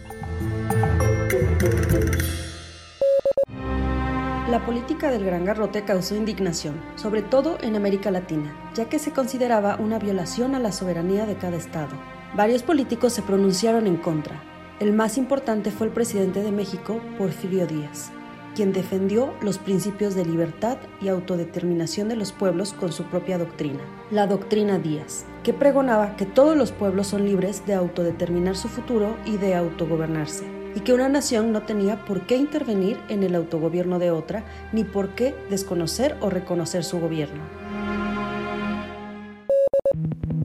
La 4.55 4.65
política 4.65 5.12
del 5.12 5.25
Gran 5.25 5.43
Garrote 5.43 5.83
causó 5.83 6.15
indignación, 6.15 6.75
sobre 6.95 7.21
todo 7.21 7.57
en 7.62 7.75
América 7.75 8.09
Latina, 8.09 8.55
ya 8.74 8.85
que 8.85 9.00
se 9.00 9.12
consideraba 9.12 9.75
una 9.75 10.00
violación 10.00 10.55
a 10.55 10.59
la 10.59 10.71
soberanía 10.71 11.25
de 11.25 11.35
cada 11.35 11.57
estado. 11.57 11.89
Varios 12.38 12.63
políticos 12.63 13.12
se 13.12 13.21
pronunciaron 13.21 13.85
en 13.85 13.97
contra. 13.97 14.41
El 14.79 14.93
más 14.93 15.17
importante 15.17 15.71
fue 15.71 15.88
el 15.88 15.93
presidente 15.93 16.41
de 16.41 16.53
México, 16.53 17.01
Porfirio 17.17 17.67
Díaz. 17.67 18.13
quien 18.55 18.71
defendió 18.71 19.33
los 19.41 19.57
principios 19.57 20.15
de 20.15 20.24
libertad 20.24 20.77
y 21.01 21.09
autodeterminación 21.09 22.07
de 22.07 22.15
los 22.15 22.31
pueblos 22.31 22.71
con 22.71 22.93
su 22.93 23.03
propia 23.03 23.38
doctrina, 23.38 23.81
la 24.09 24.27
doctrina 24.27 24.79
Díaz, 24.79 25.25
que 25.43 25.51
pregonaba 25.51 26.15
que 26.15 26.25
todos 26.25 26.55
los 26.55 26.71
pueblos 26.71 27.07
son 27.07 27.25
libres 27.25 27.65
de 27.65 27.74
autodeterminar 27.74 28.55
su 28.55 28.69
futuro 28.69 29.17
y 29.25 29.35
de 29.35 29.55
autogobernarse, 29.55 30.45
y 30.75 30.82
que 30.82 30.94
una 30.94 31.10
nación 31.10 31.51
no 31.51 31.63
tenía 31.63 32.03
por 32.05 32.27
qué 32.27 32.36
intervenir 32.36 32.98
en 33.10 33.24
el 33.24 33.34
autogobierno 33.34 33.98
de 33.98 34.12
otra, 34.12 34.44
ni 34.74 34.84
por 34.84 35.15
qué 35.15 35.34
desconocer 35.50 36.15
o 36.22 36.29
reconocer 36.29 36.84
su 36.84 37.00
gobierno. 37.00 37.41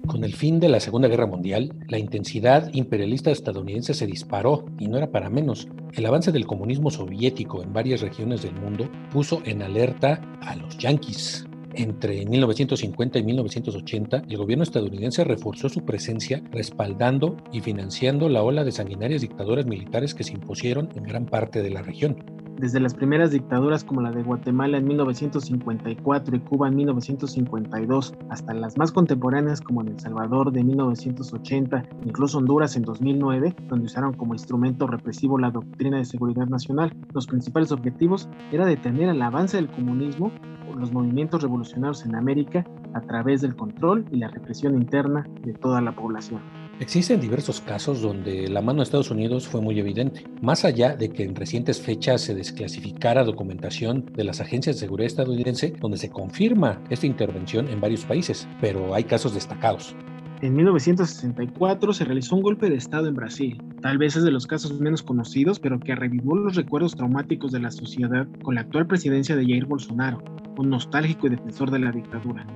Con 0.07 0.25
el 0.25 0.35
fin 0.35 0.61
de 0.61 0.69
la 0.69 0.81
Segunda 0.81 1.09
Guerra 1.09 1.27
Mundial, 1.27 1.73
la 1.89 1.99
intensidad 1.99 2.69
imperialista 2.73 3.31
estadounidense 3.31 3.95
se 3.95 4.07
disparó 4.07 4.67
y 4.79 4.89
no 4.89 4.99
era 4.99 5.11
para 5.11 5.31
menos. 5.31 5.69
El 5.93 6.07
avance 6.07 6.33
del 6.33 6.47
comunismo 6.47 6.91
soviético 6.91 7.63
en 7.63 7.73
varias 7.73 8.01
regiones 8.01 8.43
del 8.43 8.55
mundo 8.55 8.89
puso 9.13 9.41
en 9.45 9.63
alerta 9.63 10.21
a 10.43 10.57
los 10.57 10.77
yanquis. 10.79 11.50
Entre 11.75 12.27
1950 12.27 13.19
y 13.19 13.23
1980, 13.23 14.25
el 14.29 14.37
gobierno 14.37 14.65
estadounidense 14.65 15.25
reforzó 15.25 15.69
su 15.69 15.85
presencia 15.85 16.43
respaldando 16.51 17.37
y 17.53 17.61
financiando 17.61 18.29
la 18.29 18.43
ola 18.43 18.65
de 18.65 18.73
sanguinarias 18.73 19.21
dictaduras 19.21 19.67
militares 19.67 20.15
que 20.15 20.25
se 20.25 20.33
impusieron 20.33 20.89
en 20.97 21.05
gran 21.05 21.27
parte 21.27 21.63
de 21.63 21.71
la 21.71 21.83
región 21.83 22.41
desde 22.61 22.79
las 22.79 22.93
primeras 22.93 23.31
dictaduras 23.31 23.85
como 23.85 24.03
la 24.03 24.13
de 24.13 24.23
Guatemala 24.23 24.77
en 24.77 24.87
1954 24.87 26.37
y 26.37 26.41
Cuba 26.41 26.69
en 26.69 26.77
1952, 26.77 28.15
hasta 28.29 28.53
las 28.53 28.77
más 28.77 28.93
contemporáneas 28.93 29.63
como 29.63 29.81
en 29.81 29.89
El 29.89 30.01
Salvador 30.01 30.53
de 30.53 30.63
1980, 30.63 31.85
incluso 32.05 32.37
Honduras 32.37 32.77
en 32.77 32.83
2009, 32.83 33.57
donde 33.69 33.87
usaron 33.87 34.13
como 34.13 34.35
instrumento 34.35 34.87
represivo 34.87 35.39
la 35.39 35.51
doctrina 35.51 35.97
de 35.97 36.05
seguridad 36.05 36.47
nacional. 36.47 36.95
Los 37.15 37.27
principales 37.27 37.73
objetivos 37.73 38.29
era 38.53 38.67
detener 38.67 39.09
el 39.09 39.23
avance 39.23 39.57
del 39.57 39.71
comunismo 39.71 40.31
o 40.71 40.77
los 40.77 40.93
movimientos 40.93 41.43
revolucionarios 41.43 42.05
en 42.05 42.15
América 42.15 42.67
a 42.93 43.01
través 43.01 43.41
del 43.41 43.57
control 43.57 44.05
y 44.11 44.19
la 44.19 44.29
represión 44.29 44.75
interna 44.75 45.27
de 45.43 45.55
toda 45.55 45.81
la 45.81 45.93
población. 45.93 46.60
Existen 46.81 47.21
diversos 47.21 47.61
casos 47.61 48.01
donde 48.01 48.49
la 48.49 48.63
mano 48.63 48.79
de 48.79 48.85
Estados 48.85 49.11
Unidos 49.11 49.47
fue 49.47 49.61
muy 49.61 49.79
evidente, 49.79 50.25
más 50.41 50.65
allá 50.65 50.97
de 50.97 51.11
que 51.11 51.25
en 51.25 51.37
recientes 51.37 51.79
fechas 51.79 52.23
se 52.23 52.35
desclasificara 52.35 53.23
documentación 53.23 54.07
de 54.17 54.25
las 54.25 54.41
agencias 54.41 54.77
de 54.77 54.81
seguridad 54.81 55.09
estadounidense 55.09 55.75
donde 55.79 55.99
se 55.99 56.09
confirma 56.09 56.83
esta 56.89 57.07
intervención 57.07 57.69
en 57.69 57.83
varios 57.83 58.07
países, 58.07 58.49
pero 58.63 58.95
hay 58.95 59.05
casos 59.05 59.35
destacados. 59.35 59.95
En 60.41 60.57
1964 60.57 61.93
se 61.93 62.07
realizó 62.07 62.37
un 62.37 62.43
golpe 62.43 62.71
de 62.71 62.77
Estado 62.77 63.09
en 63.09 63.15
Brasil. 63.15 63.63
Tal 63.83 63.99
vez 63.99 64.17
es 64.17 64.23
de 64.23 64.31
los 64.31 64.47
casos 64.47 64.81
menos 64.81 65.03
conocidos, 65.03 65.61
pero 65.61 65.79
que 65.81 65.95
revivió 65.95 66.35
los 66.35 66.57
recuerdos 66.57 66.97
traumáticos 66.97 67.53
de 67.53 67.61
la 67.61 67.71
sociedad 67.71 68.27
con 68.43 68.55
la 68.55 68.63
actual 68.63 68.87
presidencia 68.87 69.37
de 69.37 69.45
Jair 69.45 69.67
Bolsonaro, 69.67 70.25
un 70.57 70.71
nostálgico 70.71 71.27
y 71.27 71.31
defensor 71.31 71.71
de 71.71 71.81
la 71.81 71.93
dictadura 71.93 72.47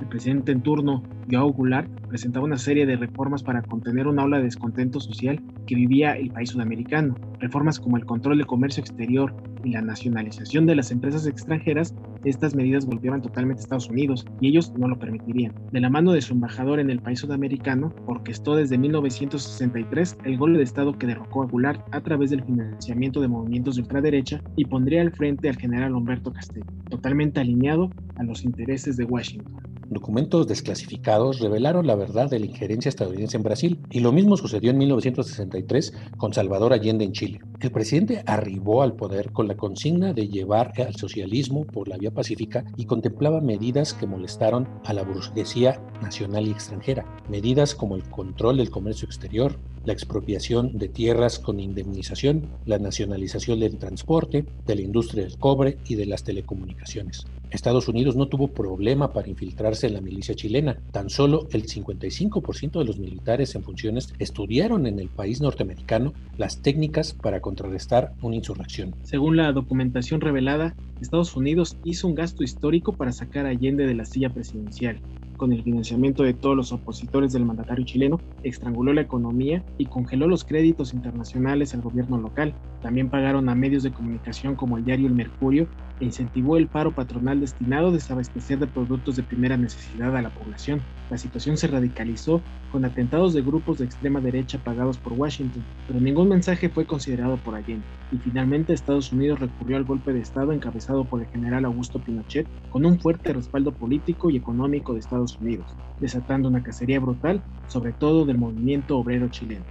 el 0.00 0.06
presidente 0.08 0.52
en 0.52 0.62
turno, 0.62 1.02
Joao 1.30 1.52
Goulart, 1.52 1.90
presentaba 2.08 2.44
una 2.44 2.58
serie 2.58 2.86
de 2.86 2.96
reformas 2.96 3.42
para 3.42 3.62
contener 3.62 4.06
una 4.06 4.24
ola 4.24 4.38
de 4.38 4.44
descontento 4.44 5.00
social 5.00 5.42
que 5.66 5.74
vivía 5.74 6.12
el 6.12 6.30
país 6.30 6.50
sudamericano. 6.50 7.16
Reformas 7.40 7.80
como 7.80 7.96
el 7.96 8.04
control 8.04 8.38
del 8.38 8.46
comercio 8.46 8.80
exterior 8.80 9.34
y 9.64 9.70
la 9.70 9.82
nacionalización 9.82 10.66
de 10.66 10.76
las 10.76 10.90
empresas 10.90 11.26
extranjeras, 11.26 11.94
estas 12.24 12.54
medidas 12.54 12.86
golpeaban 12.86 13.22
totalmente 13.22 13.60
a 13.60 13.64
Estados 13.64 13.90
Unidos 13.90 14.24
y 14.40 14.48
ellos 14.48 14.72
no 14.78 14.88
lo 14.88 14.98
permitirían. 14.98 15.54
De 15.72 15.80
la 15.80 15.90
mano 15.90 16.12
de 16.12 16.22
su 16.22 16.34
embajador 16.34 16.78
en 16.78 16.90
el 16.90 17.00
país 17.00 17.20
sudamericano, 17.20 17.92
orquestó 18.06 18.54
desde 18.54 18.78
1963 18.78 20.18
el 20.24 20.38
golpe 20.38 20.58
de 20.58 20.64
Estado 20.64 20.96
que 20.96 21.06
derrocó 21.06 21.42
a 21.42 21.46
Goulart 21.46 21.82
a 21.92 22.00
través 22.00 22.30
del 22.30 22.44
financiamiento 22.44 23.20
de 23.20 23.28
movimientos 23.28 23.76
de 23.76 23.82
ultraderecha 23.82 24.40
y 24.56 24.64
pondría 24.64 25.02
al 25.02 25.12
frente 25.12 25.48
al 25.48 25.56
general 25.56 25.94
Humberto 25.94 26.32
Castello, 26.32 26.66
totalmente 26.88 27.40
alineado 27.40 27.90
a 28.16 28.22
los 28.22 28.44
intereses 28.44 28.96
de 28.96 29.04
Washington. 29.04 29.65
Documentos 29.88 30.48
desclasificados 30.48 31.38
revelaron 31.38 31.86
la 31.86 31.94
verdad 31.94 32.28
de 32.28 32.40
la 32.40 32.46
injerencia 32.46 32.88
estadounidense 32.88 33.36
en 33.36 33.44
Brasil 33.44 33.78
y 33.90 34.00
lo 34.00 34.10
mismo 34.10 34.36
sucedió 34.36 34.72
en 34.72 34.78
1963 34.78 35.92
con 36.16 36.34
Salvador 36.34 36.72
Allende 36.72 37.04
en 37.04 37.12
Chile. 37.12 37.40
El 37.60 37.70
presidente 37.70 38.24
arribó 38.26 38.82
al 38.82 38.94
poder 38.94 39.30
con 39.32 39.46
la 39.46 39.56
consigna 39.56 40.12
de 40.12 40.26
llevar 40.26 40.72
al 40.78 40.96
socialismo 40.96 41.64
por 41.64 41.86
la 41.86 41.98
vía 41.98 42.10
pacífica 42.10 42.64
y 42.76 42.86
contemplaba 42.86 43.40
medidas 43.40 43.94
que 43.94 44.08
molestaron 44.08 44.68
a 44.84 44.92
la 44.92 45.04
burguesía 45.04 45.80
nacional 46.02 46.48
y 46.48 46.50
extranjera, 46.50 47.06
medidas 47.28 47.74
como 47.74 47.94
el 47.94 48.02
control 48.10 48.56
del 48.56 48.70
comercio 48.70 49.06
exterior, 49.06 49.56
la 49.84 49.92
expropiación 49.92 50.78
de 50.78 50.88
tierras 50.88 51.38
con 51.38 51.60
indemnización, 51.60 52.48
la 52.66 52.78
nacionalización 52.78 53.60
del 53.60 53.78
transporte, 53.78 54.44
de 54.66 54.74
la 54.74 54.82
industria 54.82 55.22
del 55.22 55.38
cobre 55.38 55.78
y 55.86 55.94
de 55.94 56.06
las 56.06 56.24
telecomunicaciones. 56.24 57.24
Estados 57.50 57.88
Unidos 57.88 58.16
no 58.16 58.28
tuvo 58.28 58.48
problema 58.48 59.12
para 59.12 59.28
infiltrarse 59.28 59.86
en 59.86 59.94
la 59.94 60.00
milicia 60.00 60.34
chilena. 60.34 60.78
Tan 60.92 61.10
solo 61.10 61.46
el 61.52 61.66
55% 61.66 62.78
de 62.78 62.84
los 62.84 62.98
militares 62.98 63.54
en 63.54 63.62
funciones 63.62 64.12
estudiaron 64.18 64.86
en 64.86 64.98
el 64.98 65.08
país 65.08 65.40
norteamericano 65.40 66.12
las 66.36 66.62
técnicas 66.62 67.12
para 67.12 67.40
contrarrestar 67.40 68.12
una 68.22 68.36
insurrección. 68.36 68.94
Según 69.02 69.36
la 69.36 69.52
documentación 69.52 70.20
revelada, 70.20 70.74
Estados 71.00 71.36
Unidos 71.36 71.76
hizo 71.84 72.08
un 72.08 72.14
gasto 72.14 72.42
histórico 72.42 72.92
para 72.92 73.12
sacar 73.12 73.46
a 73.46 73.50
Allende 73.50 73.86
de 73.86 73.94
la 73.94 74.04
silla 74.04 74.30
presidencial 74.30 75.00
con 75.36 75.52
el 75.52 75.62
financiamiento 75.62 76.22
de 76.22 76.34
todos 76.34 76.56
los 76.56 76.72
opositores 76.72 77.32
del 77.32 77.44
mandatario 77.44 77.84
chileno, 77.84 78.20
estranguló 78.42 78.92
la 78.92 79.02
economía 79.02 79.64
y 79.78 79.86
congeló 79.86 80.26
los 80.26 80.44
créditos 80.44 80.94
internacionales 80.94 81.74
al 81.74 81.82
gobierno 81.82 82.18
local. 82.18 82.54
También 82.82 83.10
pagaron 83.10 83.48
a 83.48 83.54
medios 83.54 83.82
de 83.82 83.92
comunicación 83.92 84.54
como 84.54 84.76
el 84.76 84.84
diario 84.84 85.06
El 85.06 85.14
Mercurio 85.14 85.66
e 86.00 86.04
incentivó 86.04 86.56
el 86.56 86.68
paro 86.68 86.92
patronal 86.92 87.40
destinado 87.40 87.88
a 87.88 87.92
desabastecer 87.92 88.58
de 88.58 88.66
productos 88.66 89.16
de 89.16 89.22
primera 89.22 89.56
necesidad 89.56 90.14
a 90.16 90.22
la 90.22 90.30
población. 90.30 90.80
La 91.10 91.18
situación 91.18 91.56
se 91.56 91.68
radicalizó 91.68 92.40
con 92.72 92.84
atentados 92.84 93.32
de 93.32 93.42
grupos 93.42 93.78
de 93.78 93.86
extrema 93.86 94.20
derecha 94.20 94.58
pagados 94.58 94.98
por 94.98 95.14
Washington, 95.14 95.62
pero 95.86 96.00
ningún 96.00 96.28
mensaje 96.28 96.68
fue 96.68 96.84
considerado 96.84 97.36
por 97.38 97.54
Allende, 97.54 97.84
y 98.12 98.16
finalmente 98.18 98.72
Estados 98.72 99.12
Unidos 99.12 99.40
recurrió 99.40 99.76
al 99.76 99.84
golpe 99.84 100.12
de 100.12 100.20
Estado 100.20 100.52
encabezado 100.52 101.04
por 101.04 101.20
el 101.22 101.28
general 101.28 101.64
Augusto 101.64 102.00
Pinochet 102.00 102.46
con 102.70 102.84
un 102.84 102.98
fuerte 102.98 103.32
respaldo 103.32 103.72
político 103.72 104.30
y 104.30 104.36
económico 104.36 104.92
de 104.92 105.00
Estados 105.00 105.25
Unidos, 105.34 105.66
desatando 105.98 106.48
una 106.48 106.62
cacería 106.62 107.00
brutal, 107.00 107.42
sobre 107.66 107.92
todo 107.92 108.24
del 108.24 108.38
movimiento 108.38 108.96
obrero 108.96 109.28
chileno. 109.28 109.64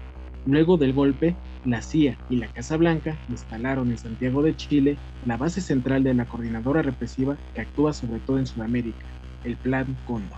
Luego 0.45 0.77
del 0.77 0.93
golpe, 0.93 1.35
la 1.65 1.81
CIA 1.81 2.17
y 2.29 2.35
la 2.35 2.47
Casa 2.47 2.77
Blanca 2.77 3.17
instalaron 3.29 3.89
en 3.89 3.97
Santiago 3.97 4.43
de 4.43 4.55
Chile 4.55 4.97
la 5.25 5.37
base 5.37 5.61
central 5.61 6.03
de 6.03 6.13
la 6.13 6.25
coordinadora 6.25 6.83
represiva 6.83 7.35
que 7.55 7.61
actúa 7.61 7.93
sobre 7.93 8.19
todo 8.19 8.37
en 8.37 8.45
Sudamérica, 8.45 9.05
el 9.43 9.57
Plan 9.57 9.97
Cóndor. 10.05 10.37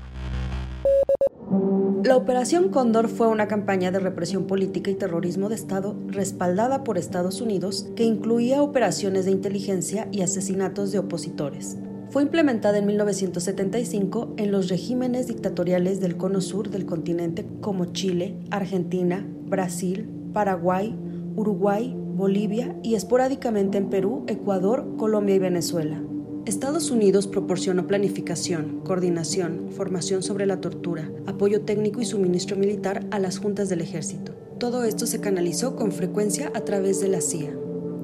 La 2.03 2.15
Operación 2.15 2.69
Cóndor 2.69 3.09
fue 3.09 3.27
una 3.27 3.47
campaña 3.47 3.91
de 3.91 3.99
represión 3.99 4.47
política 4.47 4.91
y 4.91 4.95
terrorismo 4.95 5.49
de 5.49 5.55
Estado 5.55 5.95
respaldada 6.07 6.83
por 6.83 6.97
Estados 6.97 7.41
Unidos 7.41 7.89
que 7.95 8.03
incluía 8.03 8.61
operaciones 8.61 9.25
de 9.25 9.31
inteligencia 9.31 10.07
y 10.11 10.21
asesinatos 10.21 10.91
de 10.91 10.99
opositores. 10.99 11.77
Fue 12.09 12.23
implementada 12.23 12.77
en 12.77 12.85
1975 12.85 14.35
en 14.37 14.51
los 14.51 14.69
regímenes 14.69 15.27
dictatoriales 15.27 15.99
del 15.99 16.15
cono 16.15 16.39
sur 16.39 16.69
del 16.69 16.85
continente 16.85 17.45
como 17.59 17.87
Chile, 17.87 18.37
Argentina, 18.49 19.27
Brasil, 19.45 20.09
Paraguay, 20.31 20.95
Uruguay, 21.35 21.93
Bolivia 21.97 22.77
y 22.81 22.95
esporádicamente 22.95 23.77
en 23.77 23.89
Perú, 23.89 24.23
Ecuador, 24.27 24.95
Colombia 24.97 25.35
y 25.35 25.39
Venezuela. 25.39 26.01
Estados 26.45 26.91
Unidos 26.91 27.27
proporcionó 27.27 27.87
planificación, 27.87 28.79
coordinación, 28.85 29.67
formación 29.71 30.23
sobre 30.23 30.45
la 30.45 30.61
tortura, 30.61 31.11
apoyo 31.25 31.61
técnico 31.61 32.01
y 32.01 32.05
suministro 32.05 32.55
militar 32.55 33.05
a 33.11 33.19
las 33.19 33.37
juntas 33.37 33.67
del 33.67 33.81
ejército. 33.81 34.33
Todo 34.57 34.85
esto 34.85 35.05
se 35.07 35.19
canalizó 35.19 35.75
con 35.75 35.91
frecuencia 35.91 36.51
a 36.55 36.61
través 36.61 37.01
de 37.01 37.09
la 37.09 37.19
CIA 37.19 37.53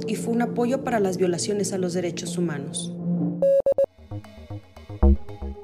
y 0.08 0.16
fue 0.16 0.34
un 0.34 0.42
apoyo 0.42 0.84
para 0.84 1.00
las 1.00 1.16
violaciones 1.16 1.72
a 1.72 1.78
los 1.78 1.94
derechos 1.94 2.38
humanos. 2.38 2.94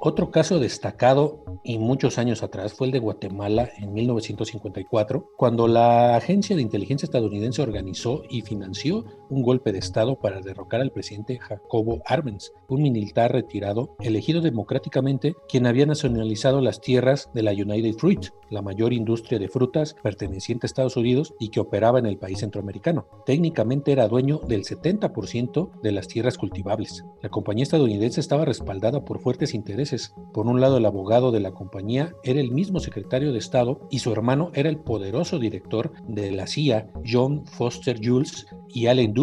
Otro 0.10 0.32
caso 0.32 0.58
destacado 0.58 1.44
y 1.63 1.78
muchos 1.78 2.18
años 2.18 2.42
atrás 2.42 2.74
fue 2.74 2.88
el 2.88 2.94
de 2.94 2.98
Guatemala 2.98 3.70
en 3.78 3.94
1954, 3.94 5.34
cuando 5.38 5.68
la 5.68 6.16
agencia 6.16 6.56
de 6.56 6.63
inteligencia 6.63 7.06
estadounidense 7.06 7.62
organizó 7.62 8.24
y 8.28 8.42
financió 8.42 9.06
un 9.29 9.43
golpe 9.43 9.71
de 9.71 9.79
Estado 9.79 10.15
para 10.19 10.41
derrocar 10.41 10.81
al 10.81 10.91
presidente 10.91 11.38
Jacobo 11.39 12.01
Arbenz, 12.05 12.51
un 12.67 12.81
militar 12.81 13.31
retirado 13.31 13.95
elegido 14.00 14.41
democráticamente 14.41 15.36
quien 15.48 15.65
había 15.65 15.86
nacionalizado 15.86 16.62
las 16.62 16.81
tierras 16.81 17.29
de 17.33 17.43
la 17.43 17.51
United 17.51 17.93
Fruit, 17.93 18.27
la 18.50 18.62
mayor 18.62 18.93
industria 18.93 19.39
de 19.39 19.48
frutas 19.48 19.95
perteneciente 20.01 20.65
a 20.65 20.67
Estados 20.67 20.98
Unidos 20.98 21.33
y 21.39 21.50
que 21.50 21.59
operaba 21.59 22.00
en 22.00 22.05
el 22.05 22.17
país 22.17 22.39
centroamericano. 22.39 23.05
Técnicamente 23.25 23.91
era 23.91 24.07
dueño 24.07 24.39
del 24.48 24.63
70% 24.63 25.81
de 25.81 25.91
las 25.91 26.07
tierras 26.07 26.38
cultivables. 26.38 27.05
La 27.21 27.29
compañía 27.29 27.63
estadounidense 27.63 28.19
estaba 28.19 28.45
respaldada 28.45 29.05
por 29.05 29.19
fuertes 29.19 29.53
intereses. 29.53 30.13
Por 30.33 30.48
un 30.48 30.62
lado, 30.62 30.77
el 30.77 30.86
abogado 30.86 31.31
de 31.31 31.39
la 31.39 31.51
compañía 31.51 32.13
era 32.24 32.39
el 32.39 32.51
mismo 32.51 32.79
secretario 32.79 33.31
de 33.31 33.39
Estado 33.39 33.88
y 33.89 34.00
su 34.00 34.12
hermano 34.12 34.51
era 34.53 34.69
el 34.69 34.77
poderoso 34.77 35.39
director 35.39 35.91
de 36.07 36.31
la 36.31 36.48
CIA, 36.48 36.89
John 37.05 37.45
Foster 37.45 38.00
Jules 38.03 38.48
y 38.69 38.88
Allen 38.88 39.13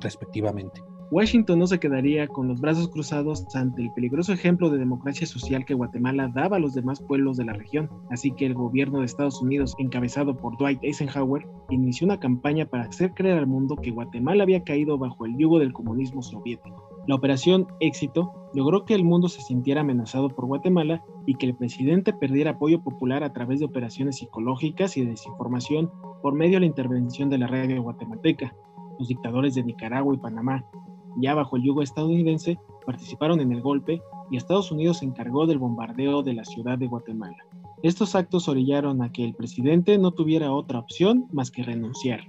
Respectivamente. 0.00 0.82
Washington 1.12 1.58
no 1.58 1.66
se 1.66 1.78
quedaría 1.78 2.26
con 2.26 2.48
los 2.48 2.58
brazos 2.60 2.88
cruzados 2.88 3.44
ante 3.54 3.82
el 3.82 3.92
peligroso 3.92 4.32
ejemplo 4.32 4.70
de 4.70 4.78
democracia 4.78 5.26
social 5.26 5.66
que 5.66 5.74
Guatemala 5.74 6.32
daba 6.34 6.56
a 6.56 6.58
los 6.58 6.72
demás 6.72 7.02
pueblos 7.02 7.36
de 7.36 7.44
la 7.44 7.52
región, 7.52 7.90
así 8.10 8.30
que 8.32 8.46
el 8.46 8.54
gobierno 8.54 9.00
de 9.00 9.04
Estados 9.04 9.42
Unidos, 9.42 9.74
encabezado 9.78 10.34
por 10.34 10.56
Dwight 10.56 10.82
Eisenhower, 10.82 11.46
inició 11.68 12.06
una 12.06 12.18
campaña 12.18 12.64
para 12.64 12.84
hacer 12.84 13.12
creer 13.12 13.36
al 13.36 13.46
mundo 13.46 13.76
que 13.76 13.90
Guatemala 13.90 14.42
había 14.42 14.64
caído 14.64 14.96
bajo 14.96 15.26
el 15.26 15.36
yugo 15.36 15.58
del 15.58 15.74
comunismo 15.74 16.22
soviético. 16.22 16.88
La 17.06 17.16
operación 17.16 17.66
Éxito 17.80 18.32
logró 18.54 18.86
que 18.86 18.94
el 18.94 19.04
mundo 19.04 19.28
se 19.28 19.42
sintiera 19.42 19.82
amenazado 19.82 20.30
por 20.30 20.46
Guatemala 20.46 21.04
y 21.26 21.34
que 21.34 21.44
el 21.44 21.54
presidente 21.54 22.14
perdiera 22.14 22.52
apoyo 22.52 22.82
popular 22.82 23.22
a 23.22 23.34
través 23.34 23.58
de 23.58 23.66
operaciones 23.66 24.16
psicológicas 24.16 24.96
y 24.96 25.02
de 25.02 25.10
desinformación 25.10 25.90
por 26.22 26.34
medio 26.34 26.54
de 26.54 26.60
la 26.60 26.66
intervención 26.66 27.28
de 27.28 27.36
la 27.36 27.48
radio 27.48 27.82
guatemalteca. 27.82 28.54
Dictadores 29.08 29.54
de 29.54 29.64
Nicaragua 29.64 30.14
y 30.14 30.18
Panamá 30.18 30.64
ya 31.16 31.34
bajo 31.34 31.56
el 31.56 31.62
yugo 31.62 31.82
estadounidense, 31.82 32.58
participaron 32.86 33.40
en 33.40 33.52
el 33.52 33.60
golpe 33.60 34.00
y 34.30 34.36
Estados 34.36 34.72
Unidos 34.72 34.98
se 34.98 35.04
encargó 35.04 35.46
del 35.46 35.58
bombardeo 35.58 36.22
de 36.22 36.34
la 36.34 36.44
ciudad 36.44 36.78
de 36.78 36.86
Guatemala. 36.86 37.36
Estos 37.82 38.14
actos 38.14 38.48
orillaron 38.48 39.02
a 39.02 39.12
que 39.12 39.24
el 39.24 39.34
presidente 39.34 39.98
no 39.98 40.12
tuviera 40.12 40.52
otra 40.52 40.78
opción 40.78 41.26
más 41.32 41.50
que 41.50 41.64
renunciar. 41.64 42.20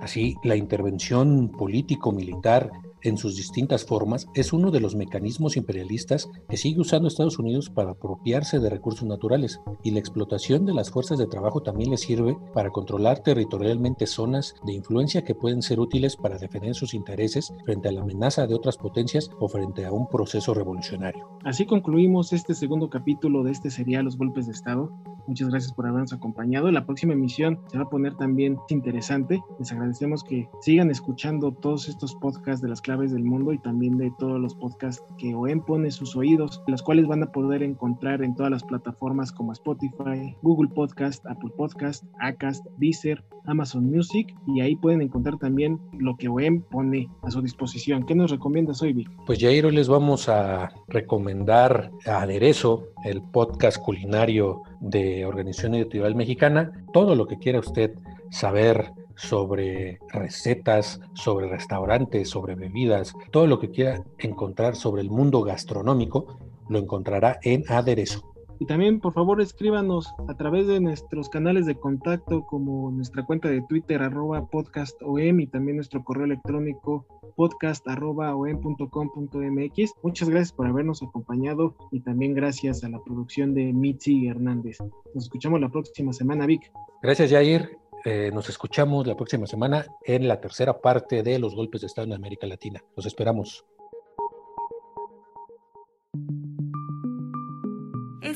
Así, 0.00 0.36
la 0.42 0.56
intervención 0.56 1.48
político-militar 1.48 2.70
en 3.06 3.16
sus 3.16 3.36
distintas 3.36 3.84
formas, 3.84 4.26
es 4.34 4.52
uno 4.52 4.72
de 4.72 4.80
los 4.80 4.96
mecanismos 4.96 5.56
imperialistas 5.56 6.28
que 6.48 6.56
sigue 6.56 6.80
usando 6.80 7.06
Estados 7.06 7.38
Unidos 7.38 7.70
para 7.70 7.92
apropiarse 7.92 8.58
de 8.58 8.68
recursos 8.68 9.06
naturales 9.06 9.60
y 9.84 9.92
la 9.92 10.00
explotación 10.00 10.66
de 10.66 10.74
las 10.74 10.90
fuerzas 10.90 11.18
de 11.18 11.28
trabajo 11.28 11.62
también 11.62 11.90
le 11.90 11.98
sirve 11.98 12.36
para 12.52 12.70
controlar 12.70 13.20
territorialmente 13.20 14.06
zonas 14.06 14.54
de 14.64 14.72
influencia 14.72 15.22
que 15.22 15.36
pueden 15.36 15.62
ser 15.62 15.78
útiles 15.78 16.16
para 16.16 16.38
defender 16.38 16.74
sus 16.74 16.94
intereses 16.94 17.52
frente 17.64 17.88
a 17.88 17.92
la 17.92 18.00
amenaza 18.00 18.46
de 18.46 18.54
otras 18.54 18.76
potencias 18.76 19.30
o 19.38 19.48
frente 19.48 19.84
a 19.86 19.92
un 19.92 20.08
proceso 20.08 20.52
revolucionario. 20.52 21.28
Así 21.44 21.64
concluimos 21.64 22.32
este 22.32 22.54
segundo 22.54 22.90
capítulo 22.90 23.44
de 23.44 23.52
este 23.52 23.70
serial 23.70 24.04
Los 24.04 24.18
Golpes 24.18 24.46
de 24.46 24.52
Estado. 24.52 24.90
Muchas 25.26 25.48
gracias 25.48 25.72
por 25.72 25.86
habernos 25.86 26.12
acompañado. 26.12 26.70
La 26.70 26.86
próxima 26.86 27.12
emisión 27.12 27.60
se 27.68 27.78
va 27.78 27.84
a 27.84 27.88
poner 27.90 28.14
también 28.16 28.58
interesante. 28.68 29.42
Les 29.58 29.72
agradecemos 29.72 30.22
que 30.22 30.48
sigan 30.60 30.90
escuchando 30.90 31.52
todos 31.52 31.88
estos 31.88 32.14
podcasts 32.14 32.62
de 32.62 32.68
las 32.68 32.80
claves 32.80 33.12
del 33.12 33.24
mundo 33.24 33.52
y 33.52 33.58
también 33.58 33.98
de 33.98 34.12
todos 34.18 34.40
los 34.40 34.54
podcasts 34.54 35.04
que 35.18 35.34
OEM 35.34 35.60
pone 35.64 35.90
sus 35.90 36.16
oídos, 36.16 36.62
los 36.66 36.82
cuales 36.82 37.06
van 37.06 37.22
a 37.22 37.32
poder 37.32 37.62
encontrar 37.62 38.22
en 38.22 38.34
todas 38.34 38.52
las 38.52 38.64
plataformas 38.64 39.32
como 39.32 39.52
Spotify, 39.52 40.36
Google 40.42 40.70
Podcast, 40.70 41.26
Apple 41.26 41.50
Podcast, 41.56 42.04
Acast, 42.20 42.64
Deezer, 42.78 43.24
Amazon 43.46 43.90
Music 43.90 44.34
y 44.46 44.60
ahí 44.60 44.76
pueden 44.76 45.02
encontrar 45.02 45.38
también 45.38 45.80
lo 45.98 46.16
que 46.16 46.28
OEM 46.28 46.62
pone 46.62 47.08
a 47.22 47.30
su 47.30 47.42
disposición. 47.42 48.04
¿Qué 48.04 48.14
nos 48.14 48.30
recomiendas 48.30 48.82
hoy, 48.82 48.92
Vic? 48.92 49.10
Pues 49.26 49.38
Jairo, 49.40 49.70
les 49.70 49.88
vamos 49.88 50.28
a 50.28 50.72
recomendar 50.88 51.90
a 52.06 52.22
Aderezo, 52.22 52.88
el 53.04 53.22
podcast 53.22 53.78
culinario 53.78 54.62
de 54.80 55.24
Organización 55.26 55.74
Editorial 55.74 56.14
Mexicana, 56.14 56.84
todo 56.92 57.14
lo 57.14 57.26
que 57.26 57.38
quiera 57.38 57.60
usted 57.60 57.94
saber 58.30 58.92
sobre 59.16 59.98
recetas, 60.10 61.00
sobre 61.14 61.48
restaurantes, 61.48 62.28
sobre 62.28 62.54
bebidas, 62.54 63.14
todo 63.30 63.46
lo 63.46 63.58
que 63.58 63.70
quiera 63.70 64.04
encontrar 64.18 64.76
sobre 64.76 65.02
el 65.02 65.10
mundo 65.10 65.42
gastronómico, 65.42 66.38
lo 66.68 66.78
encontrará 66.78 67.38
en 67.42 67.64
Aderezo. 67.68 68.35
Y 68.58 68.66
también, 68.66 69.00
por 69.00 69.12
favor, 69.12 69.40
escríbanos 69.40 70.14
a 70.28 70.34
través 70.34 70.66
de 70.66 70.80
nuestros 70.80 71.28
canales 71.28 71.66
de 71.66 71.74
contacto, 71.74 72.44
como 72.46 72.90
nuestra 72.90 73.24
cuenta 73.24 73.48
de 73.48 73.62
Twitter, 73.62 74.02
arroba 74.02 74.46
podcastom, 74.46 75.40
y 75.40 75.46
también 75.46 75.76
nuestro 75.76 76.02
correo 76.02 76.24
electrónico 76.24 77.06
podcast 77.36 77.86
arroba 77.86 78.34
mx. 78.34 79.92
Muchas 80.02 80.28
gracias 80.28 80.52
por 80.52 80.66
habernos 80.66 81.02
acompañado 81.02 81.76
y 81.92 82.00
también 82.00 82.34
gracias 82.34 82.82
a 82.82 82.88
la 82.88 83.02
producción 83.04 83.54
de 83.54 83.72
Mitzi 83.72 84.26
Hernández. 84.26 84.78
Nos 85.14 85.24
escuchamos 85.24 85.60
la 85.60 85.68
próxima 85.68 86.12
semana, 86.12 86.46
Vic. 86.46 86.72
Gracias, 87.02 87.30
Jair. 87.30 87.78
Eh, 88.04 88.30
nos 88.32 88.48
escuchamos 88.48 89.06
la 89.06 89.16
próxima 89.16 89.46
semana 89.46 89.86
en 90.04 90.28
la 90.28 90.40
tercera 90.40 90.80
parte 90.80 91.22
de 91.22 91.38
los 91.38 91.54
golpes 91.54 91.80
de 91.82 91.88
Estado 91.88 92.06
en 92.06 92.14
América 92.14 92.46
Latina. 92.46 92.82
Los 92.96 93.06
esperamos. 93.06 93.64